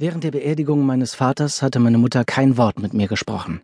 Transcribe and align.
Während 0.00 0.24
der 0.24 0.30
Beerdigung 0.30 0.86
meines 0.86 1.14
Vaters 1.14 1.60
hatte 1.60 1.78
meine 1.78 1.98
Mutter 1.98 2.24
kein 2.24 2.56
Wort 2.56 2.78
mit 2.78 2.94
mir 2.94 3.06
gesprochen. 3.06 3.60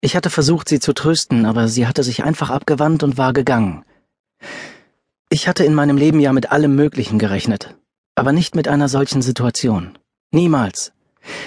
Ich 0.00 0.16
hatte 0.16 0.28
versucht, 0.28 0.68
sie 0.68 0.80
zu 0.80 0.92
trösten, 0.92 1.46
aber 1.46 1.68
sie 1.68 1.86
hatte 1.86 2.02
sich 2.02 2.24
einfach 2.24 2.50
abgewandt 2.50 3.04
und 3.04 3.18
war 3.18 3.32
gegangen. 3.32 3.84
Ich 5.30 5.46
hatte 5.46 5.64
in 5.64 5.72
meinem 5.72 5.96
Leben 5.96 6.18
ja 6.18 6.32
mit 6.32 6.50
allem 6.50 6.74
Möglichen 6.74 7.20
gerechnet, 7.20 7.76
aber 8.16 8.32
nicht 8.32 8.56
mit 8.56 8.66
einer 8.66 8.88
solchen 8.88 9.22
Situation. 9.22 9.96
Niemals. 10.32 10.90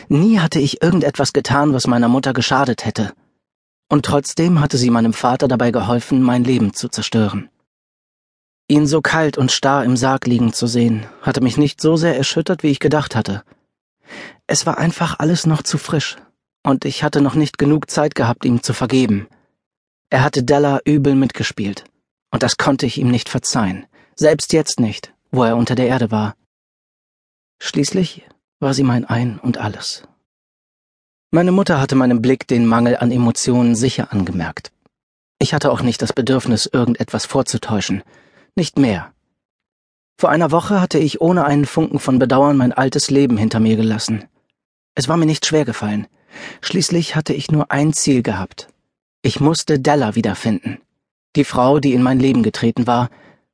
Nie 0.08 0.39
hatte 0.39 0.60
ich 0.60 0.82
irgendetwas 0.82 1.34
getan, 1.34 1.74
was 1.74 1.86
meiner 1.86 2.08
Mutter 2.08 2.32
geschadet 2.32 2.86
hätte. 2.86 3.12
Und 3.89 4.05
trotzdem 4.05 4.62
hatte 4.62 4.78
sie 4.78 4.89
meinem 4.89 5.12
Vater 5.12 5.50
dabei 5.50 5.71
geholfen, 5.71 6.24
mein 6.24 6.46
Leben 6.46 6.74
zu 6.74 6.88
zerstören. 6.88 7.50
Ihn 8.70 8.88
so 8.88 9.02
kalt 9.02 9.38
und 9.38 9.52
starr 9.52 9.84
im 9.84 9.98
Sarg 9.98 10.28
liegen 10.28 10.54
zu 10.54 10.66
sehen, 10.66 11.05
hatte 11.21 11.42
mich 11.42 11.58
nicht 11.58 11.82
so 11.82 11.98
sehr 11.98 12.16
erschüttert, 12.16 12.64
wie 12.64 12.71
ich 12.71 12.80
gedacht 12.80 13.14
hatte. 13.14 13.44
Es 14.48 14.66
war 14.66 14.78
einfach 14.78 15.20
alles 15.20 15.45
noch 15.45 15.63
zu 15.63 15.77
frisch, 15.77 16.18
und 16.63 16.86
ich 16.86 17.04
hatte 17.04 17.22
noch 17.22 17.36
nicht 17.36 17.58
genug 17.58 17.90
Zeit 17.90 18.16
gehabt, 18.16 18.45
ihm 18.45 18.64
zu 18.64 18.73
vergeben. 18.73 19.27
Er 20.09 20.23
hatte 20.23 20.44
Della 20.44 20.80
übel 20.86 21.16
mitgespielt, 21.16 21.84
und 22.31 22.44
das 22.44 22.58
konnte 22.58 22.86
ich 22.86 22.98
ihm 22.98 23.09
nicht 23.09 23.30
verzeihen, 23.30 23.86
selbst 24.16 24.54
jetzt 24.54 24.80
nicht, 24.80 25.14
wo 25.31 25.44
er 25.44 25.58
unter 25.58 25.76
der 25.76 25.88
Erde 25.88 26.12
war. 26.12 26.36
Schließlich 27.59 28.28
war 28.59 28.73
sie 28.73 28.84
mein 28.84 29.05
Ein 29.05 29.40
und 29.40 29.58
alles. 29.58 30.04
Meine 31.31 31.52
Mutter 31.52 31.81
hatte 31.81 31.95
meinem 31.95 32.22
Blick 32.22 32.48
den 32.48 32.66
Mangel 32.66 32.98
an 32.98 33.12
Emotionen 33.12 33.76
sicher 33.76 34.14
angemerkt. 34.14 34.72
Ich 35.39 35.53
hatte 35.53 35.72
auch 35.72 35.81
nicht 35.81 36.02
das 36.02 36.14
Bedürfnis, 36.14 36.66
irgendetwas 36.66 37.26
vorzutäuschen, 37.26 38.03
nicht 38.55 38.80
mehr. 38.80 39.14
Vor 40.20 40.30
einer 40.30 40.49
Woche 40.52 40.81
hatte 40.81 40.98
ich 40.98 41.21
ohne 41.21 41.45
einen 41.45 41.66
Funken 41.66 41.99
von 41.99 42.17
Bedauern 42.17 42.58
mein 42.58 42.73
altes 42.73 43.12
Leben 43.12 43.38
hinter 43.38 43.59
mir 43.59 43.75
gelassen. 43.75 44.25
Es 44.95 45.08
war 45.08 45.16
mir 45.16 45.27
nicht 45.27 45.45
schwer 45.45 45.63
gefallen. 45.63 46.08
Schließlich 46.62 47.16
hatte 47.16 47.33
ich 47.33 47.52
nur 47.52 47.72
ein 47.72 47.94
Ziel 47.94 48.23
gehabt. 48.23 48.67
Ich 49.22 49.39
musste 49.39 49.80
Della 49.80 50.16
wiederfinden. 50.16 50.80
Die 51.36 51.44
Frau, 51.44 51.80
die 51.80 51.94
in 51.94 52.02
mein 52.02 52.19
Leben 52.19 52.42
getreten 52.42 52.88
war 52.88 53.09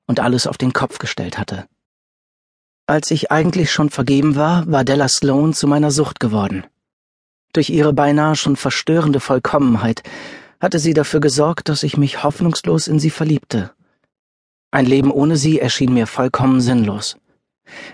und 0.07 0.21
alles 0.21 0.47
auf 0.47 0.57
den 0.57 0.71
Kopf 0.71 0.99
gestellt 0.99 1.38
hatte. 1.38 1.65
Als 2.88 3.11
ich 3.11 3.29
eigentlich 3.29 3.71
schon 3.71 3.89
vergeben 3.89 4.38
war, 4.38 4.66
war 4.71 4.85
Della 4.85 5.09
Sloan 5.09 5.53
zu 5.53 5.67
meiner 5.67 5.91
Sucht 5.91 6.21
geworden. 6.21 6.66
Durch 7.51 7.69
ihre 7.69 7.91
beinahe 7.93 8.35
schon 8.35 8.55
verstörende 8.55 9.19
Vollkommenheit 9.19 10.01
hatte 10.61 10.79
sie 10.79 10.93
dafür 10.93 11.19
gesorgt, 11.19 11.67
dass 11.67 11.83
ich 11.83 11.97
mich 11.97 12.23
hoffnungslos 12.23 12.88
in 12.88 12.99
sie 12.99 13.09
verliebte. 13.09 13.71
Ein 14.73 14.88
Leben 14.88 15.11
ohne 15.11 15.38
sie 15.38 15.59
erschien 15.59 15.93
mir 15.93 16.07
vollkommen 16.07 16.59
sinnlos. 16.59 17.16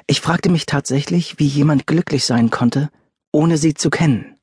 Ich 0.07 0.21
fragte 0.21 0.49
mich 0.49 0.65
tatsächlich, 0.65 1.37
wie 1.37 1.45
jemand 1.45 1.87
glücklich 1.87 2.23
sein 2.23 2.51
konnte, 2.51 2.89
ohne 3.33 3.57
sie 3.57 3.73
zu 3.73 3.89
kennen. 3.89 4.37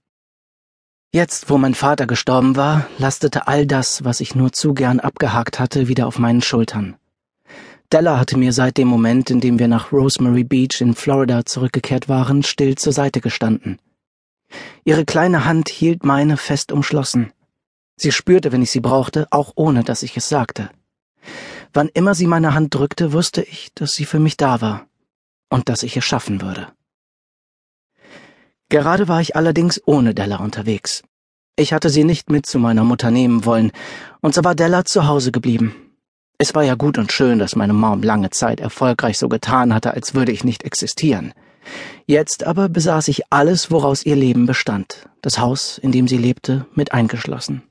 Jetzt, 1.14 1.48
wo 1.48 1.56
mein 1.56 1.74
Vater 1.74 2.06
gestorben 2.06 2.54
war, 2.54 2.88
lastete 2.98 3.48
all 3.48 3.66
das, 3.66 4.04
was 4.04 4.20
ich 4.20 4.34
nur 4.34 4.52
zu 4.52 4.74
gern 4.74 5.00
abgehakt 5.00 5.58
hatte, 5.58 5.88
wieder 5.88 6.06
auf 6.06 6.18
meinen 6.18 6.42
Schultern. 6.42 6.96
Della 7.90 8.20
hatte 8.20 8.36
mir 8.36 8.52
seit 8.52 8.76
dem 8.76 8.88
Moment, 8.88 9.30
in 9.30 9.40
dem 9.40 9.58
wir 9.58 9.68
nach 9.68 9.90
Rosemary 9.90 10.44
Beach 10.44 10.82
in 10.82 10.94
Florida 10.94 11.46
zurückgekehrt 11.46 12.10
waren, 12.10 12.42
still 12.42 12.74
zur 12.74 12.92
Seite 12.92 13.22
gestanden. 13.22 13.78
Ihre 14.84 15.06
kleine 15.06 15.46
Hand 15.46 15.70
hielt 15.70 16.04
meine 16.04 16.36
fest 16.36 16.70
umschlossen. 16.70 17.32
Sie 17.96 18.12
spürte, 18.12 18.52
wenn 18.52 18.60
ich 18.60 18.72
sie 18.72 18.80
brauchte, 18.80 19.26
auch 19.30 19.54
ohne 19.54 19.84
dass 19.84 20.02
ich 20.02 20.18
es 20.18 20.28
sagte. 20.28 20.68
Wann 21.76 21.90
immer 21.92 22.14
sie 22.14 22.26
meine 22.26 22.54
Hand 22.54 22.74
drückte, 22.74 23.12
wusste 23.12 23.42
ich, 23.42 23.68
dass 23.74 23.92
sie 23.92 24.06
für 24.06 24.18
mich 24.18 24.38
da 24.38 24.62
war 24.62 24.86
und 25.50 25.68
dass 25.68 25.82
ich 25.82 25.94
es 25.94 26.06
schaffen 26.06 26.40
würde. 26.40 26.68
Gerade 28.70 29.08
war 29.08 29.20
ich 29.20 29.36
allerdings 29.36 29.82
ohne 29.84 30.14
Della 30.14 30.38
unterwegs. 30.38 31.02
Ich 31.54 31.74
hatte 31.74 31.90
sie 31.90 32.04
nicht 32.04 32.30
mit 32.30 32.46
zu 32.46 32.58
meiner 32.58 32.82
Mutter 32.82 33.10
nehmen 33.10 33.44
wollen, 33.44 33.72
und 34.22 34.34
so 34.34 34.42
war 34.42 34.54
Della 34.54 34.86
zu 34.86 35.06
Hause 35.06 35.32
geblieben. 35.32 35.74
Es 36.38 36.54
war 36.54 36.62
ja 36.62 36.76
gut 36.76 36.96
und 36.96 37.12
schön, 37.12 37.38
dass 37.38 37.56
meine 37.56 37.74
Mom 37.74 38.02
lange 38.02 38.30
Zeit 38.30 38.58
erfolgreich 38.58 39.18
so 39.18 39.28
getan 39.28 39.74
hatte, 39.74 39.92
als 39.92 40.14
würde 40.14 40.32
ich 40.32 40.44
nicht 40.44 40.64
existieren. 40.64 41.34
Jetzt 42.06 42.44
aber 42.44 42.70
besaß 42.70 43.08
ich 43.08 43.30
alles, 43.30 43.70
woraus 43.70 44.06
ihr 44.06 44.16
Leben 44.16 44.46
bestand, 44.46 45.10
das 45.20 45.40
Haus, 45.40 45.76
in 45.76 45.92
dem 45.92 46.08
sie 46.08 46.16
lebte, 46.16 46.64
mit 46.74 46.92
eingeschlossen. 46.92 47.64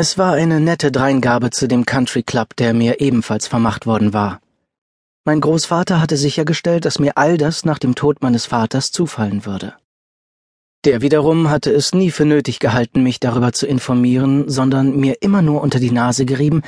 Es 0.00 0.16
war 0.16 0.34
eine 0.34 0.60
nette 0.60 0.92
Dreingabe 0.92 1.50
zu 1.50 1.66
dem 1.66 1.84
Country 1.84 2.22
Club, 2.22 2.54
der 2.54 2.72
mir 2.72 3.00
ebenfalls 3.00 3.48
vermacht 3.48 3.84
worden 3.84 4.12
war. 4.12 4.40
Mein 5.24 5.40
Großvater 5.40 6.00
hatte 6.00 6.16
sichergestellt, 6.16 6.84
dass 6.84 7.00
mir 7.00 7.18
all 7.18 7.36
das 7.36 7.64
nach 7.64 7.80
dem 7.80 7.96
Tod 7.96 8.22
meines 8.22 8.46
Vaters 8.46 8.92
zufallen 8.92 9.44
würde. 9.44 9.74
Der 10.84 11.02
wiederum 11.02 11.50
hatte 11.50 11.72
es 11.72 11.94
nie 11.94 12.12
für 12.12 12.24
nötig 12.24 12.60
gehalten, 12.60 13.02
mich 13.02 13.18
darüber 13.18 13.52
zu 13.52 13.66
informieren, 13.66 14.48
sondern 14.48 14.94
mir 14.94 15.16
immer 15.20 15.42
nur 15.42 15.62
unter 15.62 15.80
die 15.80 15.90
Nase 15.90 16.26
gerieben, 16.26 16.62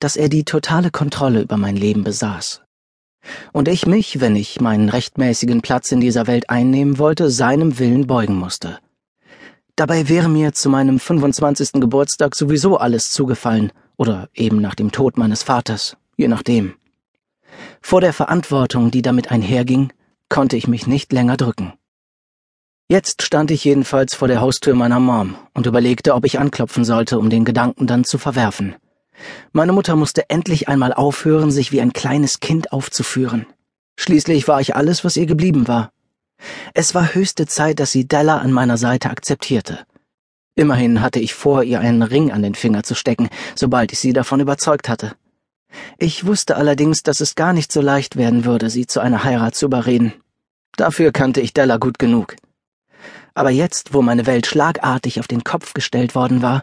dass 0.00 0.16
er 0.16 0.28
die 0.28 0.42
totale 0.42 0.90
Kontrolle 0.90 1.42
über 1.42 1.58
mein 1.58 1.76
Leben 1.76 2.02
besaß. 2.02 2.62
Und 3.52 3.68
ich 3.68 3.86
mich, 3.86 4.20
wenn 4.20 4.34
ich 4.34 4.60
meinen 4.60 4.88
rechtmäßigen 4.88 5.62
Platz 5.62 5.92
in 5.92 6.00
dieser 6.00 6.26
Welt 6.26 6.50
einnehmen 6.50 6.98
wollte, 6.98 7.30
seinem 7.30 7.78
Willen 7.78 8.08
beugen 8.08 8.34
musste. 8.34 8.80
Dabei 9.76 10.08
wäre 10.08 10.28
mir 10.28 10.52
zu 10.52 10.68
meinem 10.68 10.98
25. 10.98 11.72
Geburtstag 11.80 12.34
sowieso 12.34 12.76
alles 12.76 13.10
zugefallen, 13.10 13.72
oder 13.96 14.28
eben 14.34 14.60
nach 14.60 14.74
dem 14.74 14.92
Tod 14.92 15.16
meines 15.16 15.42
Vaters, 15.42 15.96
je 16.16 16.28
nachdem. 16.28 16.74
Vor 17.80 18.00
der 18.00 18.12
Verantwortung, 18.12 18.90
die 18.90 19.02
damit 19.02 19.30
einherging, 19.30 19.92
konnte 20.28 20.56
ich 20.56 20.68
mich 20.68 20.86
nicht 20.86 21.12
länger 21.12 21.36
drücken. 21.36 21.72
Jetzt 22.88 23.22
stand 23.22 23.50
ich 23.50 23.64
jedenfalls 23.64 24.14
vor 24.14 24.28
der 24.28 24.40
Haustür 24.40 24.74
meiner 24.74 25.00
Mom 25.00 25.36
und 25.54 25.66
überlegte, 25.66 26.14
ob 26.14 26.26
ich 26.26 26.38
anklopfen 26.38 26.84
sollte, 26.84 27.18
um 27.18 27.30
den 27.30 27.44
Gedanken 27.44 27.86
dann 27.86 28.04
zu 28.04 28.18
verwerfen. 28.18 28.74
Meine 29.52 29.72
Mutter 29.72 29.96
musste 29.96 30.28
endlich 30.28 30.68
einmal 30.68 30.92
aufhören, 30.92 31.50
sich 31.50 31.72
wie 31.72 31.80
ein 31.80 31.92
kleines 31.92 32.40
Kind 32.40 32.72
aufzuführen. 32.72 33.46
Schließlich 33.96 34.48
war 34.48 34.60
ich 34.60 34.76
alles, 34.76 35.04
was 35.04 35.16
ihr 35.16 35.26
geblieben 35.26 35.68
war. 35.68 35.92
Es 36.74 36.94
war 36.94 37.14
höchste 37.14 37.46
Zeit, 37.46 37.80
dass 37.80 37.92
sie 37.92 38.06
Della 38.06 38.38
an 38.38 38.52
meiner 38.52 38.76
Seite 38.76 39.10
akzeptierte. 39.10 39.86
Immerhin 40.54 41.00
hatte 41.00 41.20
ich 41.20 41.34
vor, 41.34 41.62
ihr 41.62 41.80
einen 41.80 42.02
Ring 42.02 42.30
an 42.30 42.42
den 42.42 42.54
Finger 42.54 42.82
zu 42.82 42.94
stecken, 42.94 43.28
sobald 43.54 43.92
ich 43.92 43.98
sie 43.98 44.12
davon 44.12 44.40
überzeugt 44.40 44.88
hatte. 44.88 45.14
Ich 45.98 46.26
wusste 46.26 46.56
allerdings, 46.56 47.02
dass 47.02 47.20
es 47.20 47.34
gar 47.34 47.52
nicht 47.52 47.72
so 47.72 47.80
leicht 47.80 48.16
werden 48.16 48.44
würde, 48.44 48.68
sie 48.68 48.86
zu 48.86 49.00
einer 49.00 49.24
Heirat 49.24 49.54
zu 49.54 49.66
überreden. 49.66 50.12
Dafür 50.76 51.12
kannte 51.12 51.40
ich 51.40 51.54
Della 51.54 51.78
gut 51.78 51.98
genug. 51.98 52.36
Aber 53.34 53.50
jetzt, 53.50 53.94
wo 53.94 54.02
meine 54.02 54.26
Welt 54.26 54.46
schlagartig 54.46 55.20
auf 55.20 55.28
den 55.28 55.44
Kopf 55.44 55.72
gestellt 55.72 56.14
worden 56.14 56.42
war, 56.42 56.62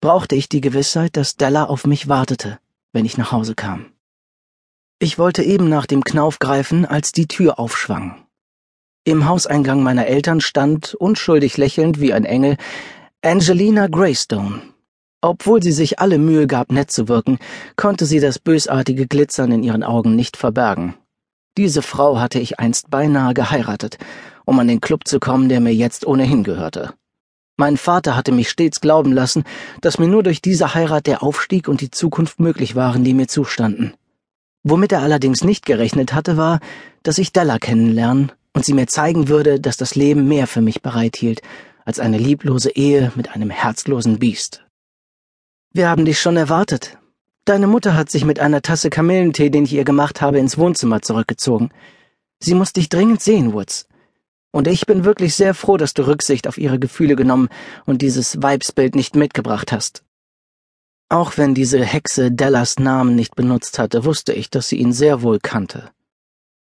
brauchte 0.00 0.36
ich 0.36 0.48
die 0.48 0.60
Gewissheit, 0.60 1.16
dass 1.16 1.36
Della 1.36 1.64
auf 1.64 1.86
mich 1.86 2.08
wartete, 2.08 2.58
wenn 2.92 3.04
ich 3.04 3.18
nach 3.18 3.32
Hause 3.32 3.54
kam. 3.54 3.86
Ich 5.00 5.18
wollte 5.18 5.42
eben 5.42 5.68
nach 5.68 5.86
dem 5.86 6.04
Knauf 6.04 6.38
greifen, 6.38 6.86
als 6.86 7.10
die 7.10 7.26
Tür 7.26 7.58
aufschwang. 7.58 8.23
Im 9.06 9.28
Hauseingang 9.28 9.82
meiner 9.82 10.06
Eltern 10.06 10.40
stand, 10.40 10.94
unschuldig 10.94 11.58
lächelnd 11.58 12.00
wie 12.00 12.14
ein 12.14 12.24
Engel, 12.24 12.56
Angelina 13.20 13.86
Greystone, 13.86 14.62
obwohl 15.20 15.62
sie 15.62 15.72
sich 15.72 15.98
alle 15.98 16.16
Mühe 16.16 16.46
gab, 16.46 16.72
nett 16.72 16.90
zu 16.90 17.06
wirken, 17.06 17.38
konnte 17.76 18.06
sie 18.06 18.18
das 18.18 18.38
bösartige 18.38 19.06
Glitzern 19.06 19.52
in 19.52 19.62
ihren 19.62 19.82
Augen 19.82 20.16
nicht 20.16 20.38
verbergen. 20.38 20.94
Diese 21.58 21.82
Frau 21.82 22.18
hatte 22.18 22.38
ich 22.38 22.58
einst 22.58 22.88
beinahe 22.88 23.34
geheiratet, 23.34 23.98
um 24.46 24.58
an 24.58 24.68
den 24.68 24.80
Club 24.80 25.06
zu 25.06 25.20
kommen, 25.20 25.50
der 25.50 25.60
mir 25.60 25.74
jetzt 25.74 26.06
ohnehin 26.06 26.42
gehörte. 26.42 26.94
Mein 27.58 27.76
Vater 27.76 28.16
hatte 28.16 28.32
mich 28.32 28.48
stets 28.48 28.80
glauben 28.80 29.12
lassen, 29.12 29.44
dass 29.82 29.98
mir 29.98 30.08
nur 30.08 30.22
durch 30.22 30.40
diese 30.40 30.74
Heirat 30.74 31.06
der 31.06 31.22
Aufstieg 31.22 31.68
und 31.68 31.82
die 31.82 31.90
Zukunft 31.90 32.40
möglich 32.40 32.74
waren, 32.74 33.04
die 33.04 33.12
mir 33.12 33.28
zustanden. 33.28 33.92
Womit 34.62 34.92
er 34.92 35.02
allerdings 35.02 35.44
nicht 35.44 35.66
gerechnet 35.66 36.14
hatte, 36.14 36.38
war, 36.38 36.60
dass 37.02 37.18
ich 37.18 37.34
Della 37.34 37.58
kennenlernen 37.58 38.32
und 38.54 38.64
sie 38.64 38.72
mir 38.72 38.86
zeigen 38.86 39.28
würde, 39.28 39.60
dass 39.60 39.76
das 39.76 39.94
Leben 39.94 40.26
mehr 40.26 40.46
für 40.46 40.62
mich 40.62 40.80
bereithielt 40.80 41.42
als 41.84 42.00
eine 42.00 42.16
lieblose 42.16 42.70
Ehe 42.70 43.12
mit 43.14 43.34
einem 43.34 43.50
herzlosen 43.50 44.18
Biest. 44.18 44.64
Wir 45.72 45.88
haben 45.88 46.04
dich 46.04 46.20
schon 46.20 46.36
erwartet. 46.36 46.96
Deine 47.44 47.66
Mutter 47.66 47.94
hat 47.94 48.10
sich 48.10 48.24
mit 48.24 48.38
einer 48.40 48.62
Tasse 48.62 48.88
Kamillentee, 48.88 49.50
den 49.50 49.64
ich 49.64 49.72
ihr 49.74 49.84
gemacht 49.84 50.22
habe, 50.22 50.38
ins 50.38 50.56
Wohnzimmer 50.56 51.02
zurückgezogen. 51.02 51.70
Sie 52.40 52.54
muss 52.54 52.72
dich 52.72 52.88
dringend 52.88 53.20
sehen, 53.20 53.52
Woods. 53.52 53.86
Und 54.50 54.68
ich 54.68 54.86
bin 54.86 55.04
wirklich 55.04 55.34
sehr 55.34 55.52
froh, 55.52 55.76
dass 55.76 55.94
du 55.94 56.06
Rücksicht 56.06 56.46
auf 56.46 56.58
ihre 56.58 56.78
Gefühle 56.78 57.16
genommen 57.16 57.48
und 57.86 58.02
dieses 58.02 58.40
Weibsbild 58.40 58.94
nicht 58.94 59.16
mitgebracht 59.16 59.72
hast. 59.72 60.04
Auch 61.08 61.36
wenn 61.36 61.54
diese 61.54 61.84
Hexe 61.84 62.30
Dellas 62.30 62.78
Namen 62.78 63.14
nicht 63.14 63.34
benutzt 63.34 63.78
hatte, 63.78 64.04
wusste 64.04 64.32
ich, 64.32 64.48
dass 64.48 64.68
sie 64.68 64.76
ihn 64.76 64.92
sehr 64.92 65.22
wohl 65.22 65.38
kannte. 65.38 65.90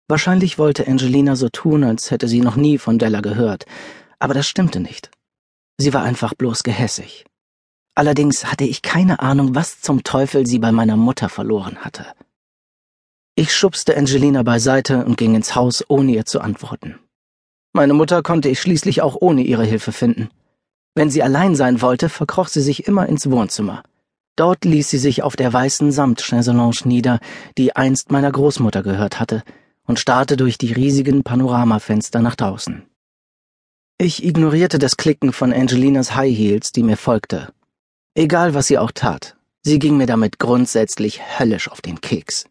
Wahrscheinlich 0.09 0.59
wollte 0.59 0.87
Angelina 0.87 1.37
so 1.37 1.51
tun, 1.51 1.85
als 1.85 2.11
hätte 2.11 2.29
sie 2.29 2.41
noch 2.41 2.57
nie 2.57 2.79
von 2.79 2.99
Della 2.99 3.21
gehört, 3.21 3.67
aber 4.19 4.33
das 4.33 4.49
stimmte 4.49 4.81
nicht. 4.81 5.11
Sie 5.77 5.93
war 5.93 6.03
einfach 6.03 6.33
bloß 6.35 6.63
gehässig. 6.63 7.27
Allerdings 7.95 8.47
hatte 8.47 8.65
ich 8.65 8.81
keine 8.83 9.21
Ahnung, 9.21 9.55
was 9.55 9.81
zum 9.81 10.05
Teufel 10.05 10.47
sie 10.47 10.59
bei 10.59 10.73
meiner 10.73 10.97
Mutter 10.97 11.29
verloren 11.29 11.79
hatte. 11.79 12.07
Ich 13.35 13.55
schubste 13.55 13.97
Angelina 13.97 14.43
beiseite 14.43 15.05
und 15.05 15.19
ging 15.19 15.35
ins 15.35 15.55
Haus, 15.55 15.85
ohne 15.89 16.13
ihr 16.13 16.25
zu 16.25 16.41
antworten. 16.41 16.99
Meine 17.73 17.95
Mutter 17.95 18.23
konnte 18.23 18.49
ich 18.49 18.61
schließlich 18.61 19.03
auch 19.03 19.17
ohne 19.21 19.43
ihre 19.43 19.65
Hilfe 19.65 19.93
finden. 19.93 20.31
Wenn 20.95 21.11
sie 21.11 21.23
allein 21.23 21.55
sein 21.55 21.83
wollte, 21.83 22.09
verkroch 22.09 22.49
sie 22.49 22.63
sich 22.63 22.89
immer 22.89 23.07
ins 23.07 23.31
Wohnzimmer. 23.31 23.83
Dort 24.37 24.65
ließ 24.65 24.89
sie 24.89 24.99
sich 24.99 25.23
auf 25.23 25.37
der 25.37 25.53
weißen 25.53 25.93
Samtchaiselonge 25.93 26.81
nieder, 26.85 27.21
die 27.59 27.77
einst 27.77 28.11
meiner 28.11 28.33
Großmutter 28.33 28.83
gehört 28.83 29.21
hatte, 29.21 29.43
und 29.89 29.99
starrte 29.99 30.37
durch 30.37 30.59
die 30.59 30.73
riesigen 30.73 31.25
Panoramafenster 31.25 32.21
nach 32.21 32.37
draußen. 32.37 32.85
Ich 34.01 34.25
ignorierte 34.25 34.79
das 34.79 34.97
Klicken 34.97 35.33
von 35.33 35.53
Angelinas 35.53 36.15
High 36.15 36.37
Heels, 36.37 36.71
die 36.71 36.85
mir 36.85 36.97
folgte. 36.97 37.53
Egal, 38.15 38.55
was 38.55 38.69
sie 38.69 38.79
auch 38.79 38.93
tat, 38.93 39.37
sie 39.63 39.81
ging 39.81 39.97
mir 39.97 40.07
damit 40.07 40.39
grundsätzlich 40.39 41.21
höllisch 41.41 41.69
auf 41.69 41.81
den 41.81 42.01
Keks. 42.01 42.45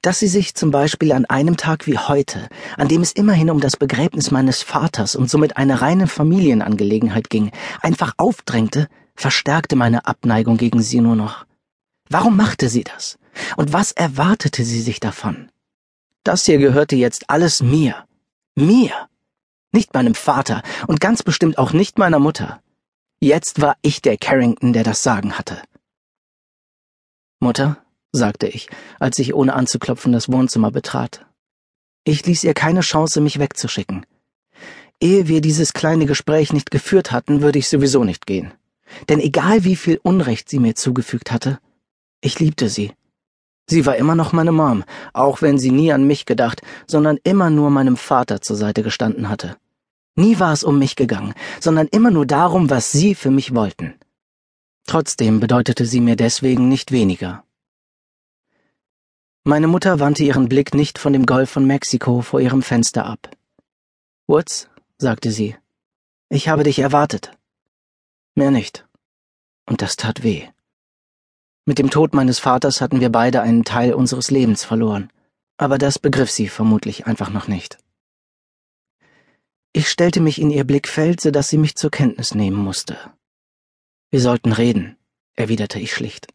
Dass 0.00 0.20
sie 0.20 0.28
sich 0.28 0.54
zum 0.54 0.70
Beispiel 0.70 1.12
an 1.12 1.24
einem 1.26 1.56
Tag 1.56 1.86
wie 1.86 1.98
heute, 1.98 2.48
an 2.76 2.88
dem 2.88 3.02
es 3.02 3.12
immerhin 3.12 3.50
um 3.50 3.60
das 3.60 3.76
Begräbnis 3.76 4.30
meines 4.30 4.62
Vaters 4.62 5.16
und 5.16 5.28
somit 5.28 5.56
eine 5.56 5.82
reine 5.82 6.06
Familienangelegenheit 6.06 7.30
ging, 7.30 7.50
einfach 7.82 8.12
aufdrängte, 8.16 8.88
verstärkte 9.14 9.76
meine 9.76 10.06
Abneigung 10.06 10.56
gegen 10.56 10.82
sie 10.82 11.00
nur 11.00 11.16
noch. 11.16 11.46
Warum 12.08 12.36
machte 12.36 12.68
sie 12.68 12.84
das? 12.84 13.18
Und 13.56 13.72
was 13.72 13.92
erwartete 13.92 14.64
sie 14.64 14.80
sich 14.80 15.00
davon? 15.00 15.48
Das 16.24 16.46
hier 16.46 16.58
gehörte 16.58 16.96
jetzt 16.96 17.28
alles 17.28 17.62
mir. 17.62 18.06
Mir. 18.56 19.08
Nicht 19.72 19.92
meinem 19.94 20.14
Vater 20.14 20.62
und 20.86 21.00
ganz 21.00 21.22
bestimmt 21.22 21.58
auch 21.58 21.72
nicht 21.72 21.98
meiner 21.98 22.18
Mutter. 22.18 22.62
Jetzt 23.20 23.60
war 23.60 23.76
ich 23.82 24.02
der 24.02 24.16
Carrington, 24.16 24.72
der 24.72 24.84
das 24.84 25.02
Sagen 25.02 25.38
hatte. 25.38 25.62
Mutter, 27.40 27.76
sagte 28.12 28.46
ich, 28.46 28.68
als 28.98 29.18
ich 29.18 29.34
ohne 29.34 29.54
anzuklopfen 29.54 30.12
das 30.12 30.30
Wohnzimmer 30.30 30.70
betrat. 30.70 31.26
Ich 32.04 32.24
ließ 32.24 32.44
ihr 32.44 32.54
keine 32.54 32.80
Chance, 32.80 33.20
mich 33.20 33.38
wegzuschicken. 33.38 34.06
Ehe 35.00 35.28
wir 35.28 35.40
dieses 35.40 35.72
kleine 35.72 36.06
Gespräch 36.06 36.52
nicht 36.52 36.70
geführt 36.70 37.12
hatten, 37.12 37.42
würde 37.42 37.58
ich 37.58 37.68
sowieso 37.68 38.04
nicht 38.04 38.26
gehen. 38.26 38.54
Denn 39.08 39.20
egal 39.20 39.64
wie 39.64 39.76
viel 39.76 40.00
Unrecht 40.02 40.48
sie 40.48 40.58
mir 40.58 40.74
zugefügt 40.74 41.32
hatte, 41.32 41.58
ich 42.20 42.38
liebte 42.40 42.68
sie. 42.68 42.92
Sie 43.66 43.86
war 43.86 43.96
immer 43.96 44.14
noch 44.14 44.32
meine 44.32 44.52
Mom, 44.52 44.84
auch 45.12 45.40
wenn 45.40 45.58
sie 45.58 45.70
nie 45.70 45.92
an 45.92 46.06
mich 46.06 46.26
gedacht, 46.26 46.60
sondern 46.86 47.18
immer 47.24 47.50
nur 47.50 47.70
meinem 47.70 47.96
Vater 47.96 48.40
zur 48.40 48.56
Seite 48.56 48.82
gestanden 48.82 49.28
hatte. 49.28 49.56
Nie 50.16 50.38
war 50.38 50.52
es 50.52 50.62
um 50.62 50.78
mich 50.78 50.96
gegangen, 50.96 51.34
sondern 51.60 51.88
immer 51.88 52.10
nur 52.10 52.26
darum, 52.26 52.70
was 52.70 52.92
sie 52.92 53.14
für 53.14 53.30
mich 53.30 53.54
wollten. 53.54 53.94
Trotzdem 54.86 55.40
bedeutete 55.40 55.86
sie 55.86 56.00
mir 56.00 56.14
deswegen 56.14 56.68
nicht 56.68 56.92
weniger. 56.92 57.44
Meine 59.44 59.66
Mutter 59.66 59.98
wandte 59.98 60.24
ihren 60.24 60.48
Blick 60.48 60.74
nicht 60.74 60.98
von 60.98 61.12
dem 61.12 61.26
Golf 61.26 61.50
von 61.50 61.66
Mexiko 61.66 62.20
vor 62.20 62.40
ihrem 62.40 62.62
Fenster 62.62 63.06
ab. 63.06 63.30
Woods, 64.26 64.68
sagte 64.98 65.30
sie, 65.30 65.56
ich 66.28 66.48
habe 66.48 66.64
dich 66.64 66.78
erwartet. 66.78 67.30
Mehr 68.34 68.50
nicht. 68.50 68.86
Und 69.66 69.82
das 69.82 69.96
tat 69.96 70.22
weh. 70.22 70.48
Mit 71.66 71.78
dem 71.78 71.90
Tod 71.90 72.12
meines 72.12 72.38
Vaters 72.38 72.80
hatten 72.80 73.00
wir 73.00 73.10
beide 73.10 73.40
einen 73.40 73.64
Teil 73.64 73.94
unseres 73.94 74.30
Lebens 74.30 74.64
verloren, 74.64 75.10
aber 75.56 75.78
das 75.78 75.98
begriff 75.98 76.30
sie 76.30 76.48
vermutlich 76.48 77.06
einfach 77.06 77.30
noch 77.30 77.48
nicht. 77.48 77.78
Ich 79.72 79.88
stellte 79.88 80.20
mich 80.20 80.40
in 80.40 80.50
ihr 80.50 80.64
Blickfeld, 80.64 81.20
so 81.20 81.30
dass 81.30 81.48
sie 81.48 81.58
mich 81.58 81.74
zur 81.74 81.90
Kenntnis 81.90 82.34
nehmen 82.34 82.58
musste. 82.58 82.98
Wir 84.10 84.20
sollten 84.20 84.52
reden, 84.52 84.96
erwiderte 85.36 85.80
ich 85.80 85.92
schlicht. 85.94 86.28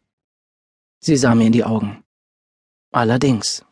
Sie 1.00 1.16
sah 1.16 1.36
mir 1.36 1.46
in 1.46 1.54
die 1.54 1.64
Augen. 1.64 2.04
Allerdings. 2.92 3.64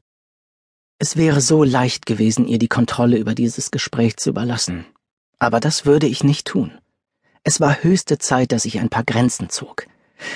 Es 1.00 1.18
wäre 1.18 1.42
so 1.42 1.64
leicht 1.64 2.06
gewesen, 2.06 2.48
ihr 2.48 2.60
die 2.60 2.70
Kontrolle 2.70 3.18
über 3.18 3.36
dieses 3.36 3.72
Gespräch 3.72 4.16
zu 4.18 4.30
überlassen. 4.30 4.86
Aber 5.40 5.60
das 5.60 5.86
würde 5.86 6.08
ich 6.08 6.24
nicht 6.24 6.48
tun. 6.48 6.80
Es 7.44 7.60
war 7.60 7.84
höchste 7.84 8.20
Zeit, 8.20 8.52
dass 8.52 8.66
ich 8.66 8.80
ein 8.80 8.90
paar 8.90 9.04
Grenzen 9.04 9.50
zog. 9.50 9.88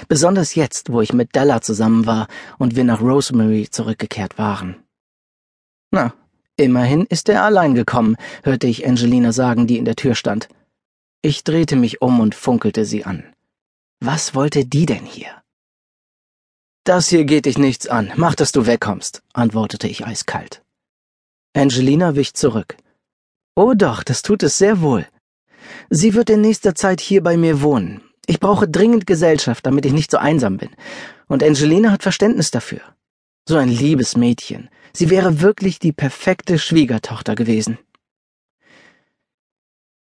Besonders 0.07 0.55
jetzt, 0.55 0.91
wo 0.91 1.01
ich 1.01 1.13
mit 1.13 1.35
Della 1.35 1.61
zusammen 1.61 2.05
war 2.05 2.27
und 2.57 2.75
wir 2.75 2.83
nach 2.83 3.01
Rosemary 3.01 3.69
zurückgekehrt 3.69 4.37
waren. 4.37 4.75
Na, 5.91 6.13
immerhin 6.55 7.05
ist 7.05 7.29
er 7.29 7.43
allein 7.43 7.75
gekommen, 7.75 8.15
hörte 8.43 8.67
ich 8.67 8.87
Angelina 8.87 9.31
sagen, 9.31 9.67
die 9.67 9.77
in 9.77 9.85
der 9.85 9.95
Tür 9.95 10.15
stand. 10.15 10.47
Ich 11.21 11.43
drehte 11.43 11.75
mich 11.75 12.01
um 12.01 12.19
und 12.19 12.35
funkelte 12.35 12.85
sie 12.85 13.05
an. 13.05 13.23
Was 13.99 14.33
wollte 14.33 14.65
die 14.65 14.85
denn 14.85 15.05
hier? 15.05 15.41
Das 16.83 17.09
hier 17.09 17.25
geht 17.25 17.45
dich 17.45 17.59
nichts 17.59 17.87
an. 17.87 18.11
Mach, 18.15 18.33
dass 18.33 18.51
du 18.51 18.65
wegkommst, 18.65 19.21
antwortete 19.33 19.87
ich 19.87 20.05
eiskalt. 20.05 20.63
Angelina 21.53 22.15
wich 22.15 22.33
zurück. 22.33 22.75
Oh 23.55 23.73
doch, 23.75 24.01
das 24.03 24.23
tut 24.23 24.41
es 24.41 24.57
sehr 24.57 24.81
wohl. 24.81 25.05
Sie 25.89 26.15
wird 26.15 26.29
in 26.29 26.41
nächster 26.41 26.73
Zeit 26.73 27.01
hier 27.01 27.21
bei 27.21 27.37
mir 27.37 27.61
wohnen. 27.61 28.01
Ich 28.31 28.39
brauche 28.39 28.65
dringend 28.65 29.07
Gesellschaft, 29.07 29.65
damit 29.65 29.85
ich 29.85 29.91
nicht 29.91 30.09
so 30.09 30.17
einsam 30.17 30.55
bin. 30.55 30.69
Und 31.27 31.43
Angelina 31.43 31.91
hat 31.91 32.01
Verständnis 32.01 32.49
dafür. 32.49 32.79
So 33.45 33.57
ein 33.57 33.67
liebes 33.67 34.15
Mädchen. 34.15 34.69
Sie 34.93 35.09
wäre 35.09 35.41
wirklich 35.41 35.79
die 35.79 35.91
perfekte 35.91 36.57
Schwiegertochter 36.57 37.35
gewesen. 37.35 37.77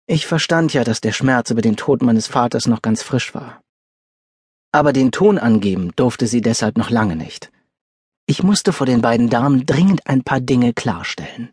Ich 0.07 0.25
verstand 0.25 0.73
ja, 0.73 0.85
dass 0.85 1.01
der 1.01 1.11
Schmerz 1.11 1.51
über 1.51 1.61
den 1.61 1.75
Tod 1.75 2.01
meines 2.01 2.27
Vaters 2.27 2.65
noch 2.65 2.81
ganz 2.81 3.03
frisch 3.03 3.35
war. 3.35 3.61
Aber 4.71 4.93
den 4.93 5.11
Ton 5.11 5.37
angeben 5.37 5.91
durfte 5.97 6.25
sie 6.25 6.39
deshalb 6.39 6.77
noch 6.77 6.89
lange 6.89 7.17
nicht. 7.17 7.51
Ich 8.25 8.41
musste 8.41 8.71
vor 8.71 8.85
den 8.85 9.01
beiden 9.01 9.29
Damen 9.29 9.65
dringend 9.65 10.07
ein 10.07 10.23
paar 10.23 10.39
Dinge 10.39 10.71
klarstellen. 10.71 11.49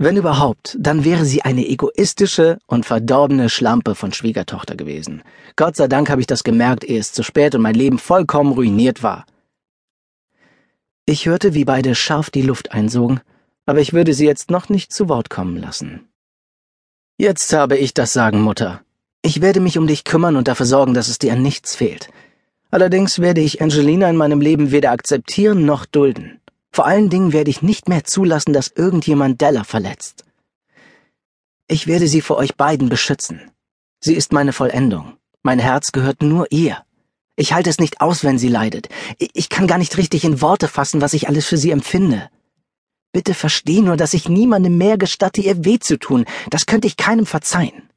Wenn 0.00 0.16
überhaupt, 0.16 0.76
dann 0.78 1.04
wäre 1.04 1.24
sie 1.24 1.42
eine 1.42 1.66
egoistische 1.66 2.58
und 2.68 2.86
verdorbene 2.86 3.48
Schlampe 3.48 3.96
von 3.96 4.12
Schwiegertochter 4.12 4.76
gewesen. 4.76 5.22
Gott 5.56 5.74
sei 5.74 5.88
Dank 5.88 6.08
habe 6.08 6.20
ich 6.20 6.28
das 6.28 6.44
gemerkt, 6.44 6.84
ehe 6.84 7.00
es 7.00 7.12
zu 7.12 7.24
spät 7.24 7.56
und 7.56 7.62
mein 7.62 7.74
Leben 7.74 7.98
vollkommen 7.98 8.52
ruiniert 8.52 9.02
war. 9.02 9.26
Ich 11.04 11.26
hörte, 11.26 11.52
wie 11.54 11.64
beide 11.64 11.96
scharf 11.96 12.30
die 12.30 12.42
Luft 12.42 12.70
einsogen, 12.70 13.20
aber 13.66 13.80
ich 13.80 13.92
würde 13.92 14.14
sie 14.14 14.24
jetzt 14.24 14.52
noch 14.52 14.68
nicht 14.68 14.92
zu 14.92 15.08
Wort 15.08 15.30
kommen 15.30 15.56
lassen. 15.56 16.08
Jetzt 17.16 17.52
habe 17.52 17.76
ich 17.76 17.92
das 17.92 18.12
Sagen, 18.12 18.40
Mutter. 18.40 18.82
Ich 19.22 19.40
werde 19.40 19.58
mich 19.58 19.78
um 19.78 19.88
dich 19.88 20.04
kümmern 20.04 20.36
und 20.36 20.46
dafür 20.46 20.66
sorgen, 20.66 20.94
dass 20.94 21.08
es 21.08 21.18
dir 21.18 21.32
an 21.32 21.42
nichts 21.42 21.74
fehlt. 21.74 22.08
Allerdings 22.70 23.18
werde 23.18 23.40
ich 23.40 23.60
Angelina 23.60 24.08
in 24.08 24.16
meinem 24.16 24.40
Leben 24.40 24.70
weder 24.70 24.92
akzeptieren 24.92 25.64
noch 25.64 25.86
dulden. 25.86 26.37
Vor 26.78 26.86
allen 26.86 27.10
Dingen 27.10 27.32
werde 27.32 27.50
ich 27.50 27.60
nicht 27.60 27.88
mehr 27.88 28.04
zulassen, 28.04 28.52
dass 28.52 28.68
irgendjemand 28.68 29.40
Della 29.40 29.64
verletzt. 29.64 30.24
Ich 31.66 31.88
werde 31.88 32.06
sie 32.06 32.20
vor 32.20 32.36
euch 32.36 32.54
beiden 32.54 32.88
beschützen. 32.88 33.50
Sie 33.98 34.14
ist 34.14 34.32
meine 34.32 34.52
Vollendung. 34.52 35.16
Mein 35.42 35.58
Herz 35.58 35.90
gehört 35.90 36.22
nur 36.22 36.52
ihr. 36.52 36.84
Ich 37.34 37.52
halte 37.52 37.68
es 37.68 37.80
nicht 37.80 38.00
aus, 38.00 38.22
wenn 38.22 38.38
sie 38.38 38.48
leidet. 38.48 38.88
Ich 39.18 39.48
kann 39.48 39.66
gar 39.66 39.78
nicht 39.78 39.96
richtig 39.96 40.22
in 40.22 40.40
Worte 40.40 40.68
fassen, 40.68 41.00
was 41.00 41.14
ich 41.14 41.26
alles 41.26 41.46
für 41.46 41.56
sie 41.56 41.72
empfinde. 41.72 42.30
Bitte 43.10 43.34
versteh 43.34 43.80
nur, 43.80 43.96
dass 43.96 44.14
ich 44.14 44.28
niemandem 44.28 44.78
mehr 44.78 44.98
gestatte, 44.98 45.40
ihr 45.40 45.64
weh 45.64 45.80
zu 45.80 45.98
tun. 45.98 46.26
Das 46.48 46.66
könnte 46.66 46.86
ich 46.86 46.96
keinem 46.96 47.26
verzeihen. 47.26 47.90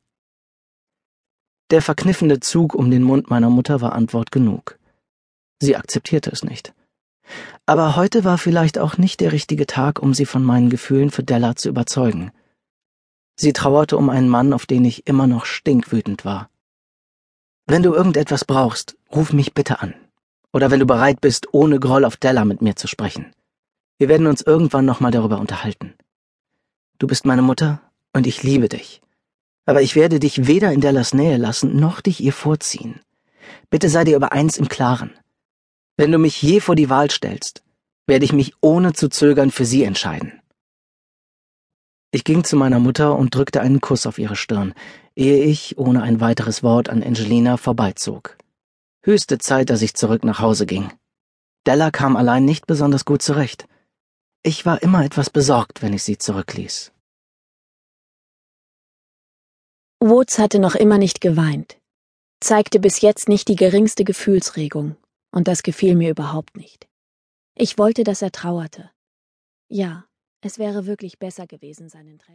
Der 1.69 1.83
verkniffene 1.83 2.39
Zug 2.39 2.73
um 2.73 2.89
den 2.89 3.03
Mund 3.03 3.29
meiner 3.29 3.51
Mutter 3.51 3.79
war 3.79 3.93
Antwort 3.93 4.31
genug. 4.31 4.79
Sie 5.59 5.75
akzeptierte 5.75 6.31
es 6.31 6.43
nicht. 6.43 6.73
Aber 7.65 7.95
heute 7.95 8.23
war 8.23 8.37
vielleicht 8.37 8.77
auch 8.79 8.97
nicht 8.97 9.19
der 9.19 9.31
richtige 9.31 9.67
Tag, 9.67 9.99
um 9.99 10.13
sie 10.13 10.25
von 10.25 10.43
meinen 10.43 10.69
Gefühlen 10.69 11.11
für 11.11 11.23
Della 11.23 11.55
zu 11.55 11.69
überzeugen. 11.69 12.31
Sie 13.35 13.53
trauerte 13.53 13.97
um 13.97 14.09
einen 14.09 14.29
Mann, 14.29 14.53
auf 14.53 14.65
den 14.65 14.85
ich 14.85 15.07
immer 15.07 15.27
noch 15.27 15.45
stinkwütend 15.45 16.25
war. 16.25 16.49
Wenn 17.67 17.83
du 17.83 17.93
irgendetwas 17.93 18.45
brauchst, 18.45 18.97
ruf 19.15 19.33
mich 19.33 19.53
bitte 19.53 19.81
an. 19.81 19.93
Oder 20.51 20.69
wenn 20.69 20.79
du 20.79 20.85
bereit 20.85 21.21
bist, 21.21 21.53
ohne 21.53 21.79
Groll 21.79 22.03
auf 22.03 22.17
Della 22.17 22.43
mit 22.43 22.61
mir 22.61 22.75
zu 22.75 22.87
sprechen. 22.87 23.33
Wir 23.97 24.09
werden 24.09 24.27
uns 24.27 24.41
irgendwann 24.41 24.85
nochmal 24.85 25.11
darüber 25.11 25.39
unterhalten. 25.39 25.93
Du 26.97 27.07
bist 27.07 27.25
meine 27.25 27.41
Mutter 27.41 27.81
und 28.13 28.27
ich 28.27 28.43
liebe 28.43 28.67
dich 28.67 29.01
aber 29.65 29.81
ich 29.81 29.95
werde 29.95 30.19
dich 30.19 30.47
weder 30.47 30.71
in 30.71 30.81
Dellas 30.81 31.13
Nähe 31.13 31.37
lassen, 31.37 31.79
noch 31.79 32.01
dich 32.01 32.19
ihr 32.21 32.33
vorziehen. 32.33 32.99
Bitte 33.69 33.89
sei 33.89 34.03
dir 34.03 34.15
über 34.15 34.31
eins 34.31 34.57
im 34.57 34.67
Klaren. 34.67 35.11
Wenn 35.97 36.11
du 36.11 36.17
mich 36.17 36.41
je 36.41 36.59
vor 36.59 36.75
die 36.75 36.89
Wahl 36.89 37.11
stellst, 37.11 37.63
werde 38.07 38.25
ich 38.25 38.33
mich 38.33 38.53
ohne 38.61 38.93
zu 38.93 39.09
zögern 39.09 39.51
für 39.51 39.65
sie 39.65 39.83
entscheiden. 39.83 40.41
Ich 42.11 42.23
ging 42.23 42.43
zu 42.43 42.57
meiner 42.57 42.79
Mutter 42.79 43.15
und 43.17 43.33
drückte 43.33 43.61
einen 43.61 43.79
Kuss 43.79 44.05
auf 44.05 44.19
ihre 44.19 44.35
Stirn, 44.35 44.73
ehe 45.15 45.43
ich, 45.43 45.77
ohne 45.77 46.03
ein 46.03 46.19
weiteres 46.19 46.61
Wort 46.61 46.89
an 46.89 47.03
Angelina, 47.03 47.55
vorbeizog. 47.55 48.37
Höchste 49.03 49.37
Zeit, 49.37 49.69
dass 49.69 49.81
ich 49.81 49.93
zurück 49.93 50.23
nach 50.23 50.39
Hause 50.39 50.65
ging. 50.65 50.91
Della 51.65 51.89
kam 51.91 52.15
allein 52.15 52.43
nicht 52.43 52.67
besonders 52.67 53.05
gut 53.05 53.21
zurecht. 53.21 53.67
Ich 54.43 54.65
war 54.65 54.81
immer 54.81 55.05
etwas 55.05 55.29
besorgt, 55.29 55.81
wenn 55.81 55.93
ich 55.93 56.03
sie 56.03 56.17
zurückließ. 56.17 56.91
Woods 59.99 60.39
hatte 60.39 60.59
noch 60.59 60.75
immer 60.75 60.97
nicht 60.97 61.21
geweint, 61.21 61.77
zeigte 62.39 62.79
bis 62.79 63.01
jetzt 63.01 63.29
nicht 63.29 63.47
die 63.47 63.55
geringste 63.55 64.03
Gefühlsregung, 64.03 64.95
und 65.31 65.47
das 65.47 65.63
gefiel 65.63 65.95
mir 65.95 66.11
überhaupt 66.11 66.55
nicht. 66.57 66.87
Ich 67.55 67.77
wollte, 67.77 68.03
dass 68.03 68.21
er 68.21 68.31
trauerte. 68.31 68.91
Ja, 69.67 70.05
es 70.41 70.57
wäre 70.57 70.85
wirklich 70.85 71.19
besser 71.19 71.47
gewesen, 71.47 71.89
seinen 71.89 72.19
Tränen 72.19 72.29